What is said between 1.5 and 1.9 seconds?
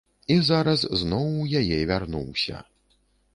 яе